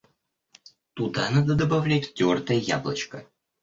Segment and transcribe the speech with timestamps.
[0.95, 3.27] Туда надо добавлять тертое яблочко.